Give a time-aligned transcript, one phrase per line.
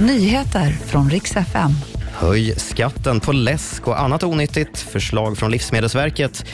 [0.00, 1.70] Nyheter från riks FM.
[2.14, 4.78] Höj skatten på läsk och annat onyttigt.
[4.78, 6.44] Förslag från Livsmedelsverket.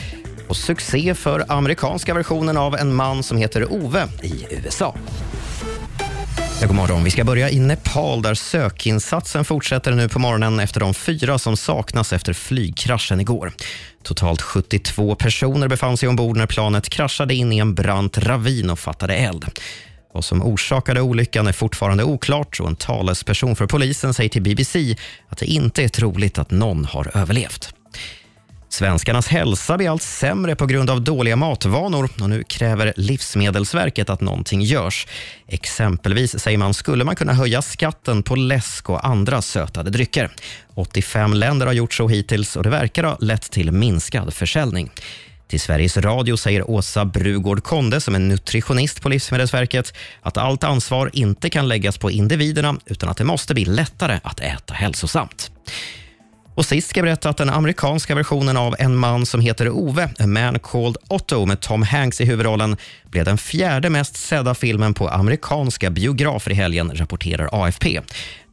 [0.47, 4.95] Och succé för amerikanska versionen av En man som heter Ove i USA.
[6.61, 7.03] Ja, god morgon.
[7.03, 11.57] Vi ska börja i Nepal där sökinsatsen fortsätter nu på morgonen efter de fyra som
[11.57, 13.53] saknas efter flygkraschen igår.
[14.03, 18.79] Totalt 72 personer befann sig ombord när planet kraschade in i en brant ravin och
[18.79, 19.45] fattade eld.
[20.15, 24.95] Vad som orsakade olyckan är fortfarande oklart och en talesperson för polisen säger till BBC
[25.29, 27.73] att det inte är troligt att någon har överlevt.
[28.69, 34.21] Svenskarnas hälsa blir allt sämre på grund av dåliga matvanor och nu kräver Livsmedelsverket att
[34.21, 35.07] någonting görs.
[35.47, 40.31] Exempelvis säger man skulle man kunna höja skatten på läsk och andra sötade drycker.
[40.75, 44.91] 85 länder har gjort så hittills och det verkar ha lett till minskad försäljning.
[45.47, 51.09] Till Sveriges Radio säger Åsa Brugård Konde, som är nutritionist på Livsmedelsverket, att allt ansvar
[51.13, 55.51] inte kan läggas på individerna utan att det måste bli lättare att äta hälsosamt.
[56.55, 60.09] Och sist ska jag berätta att den amerikanska versionen av En man som heter Ove,
[60.19, 62.77] A man called Otto med Tom Hanks i huvudrollen,
[63.11, 68.01] blev den fjärde mest sedda filmen på amerikanska biografer i helgen, rapporterar AFP.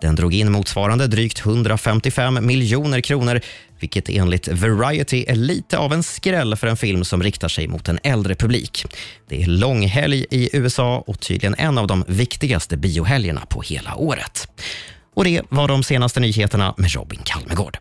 [0.01, 3.41] Den drog in motsvarande drygt 155 miljoner kronor,
[3.81, 7.89] vilket enligt Variety är lite av en skräll för en film som riktar sig mot
[7.89, 8.85] en äldre publik.
[9.29, 14.49] Det är långhelg i USA och tydligen en av de viktigaste biohelgerna på hela året.
[15.15, 17.79] Och Det var de senaste nyheterna med Robin Kalmegård.